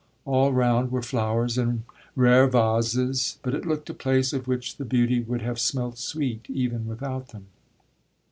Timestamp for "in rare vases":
1.59-3.37